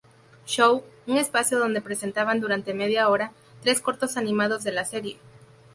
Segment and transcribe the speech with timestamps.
[0.47, 5.19] Show", un espacio donde presentaban durante media hora, tres cortos animados de la serie.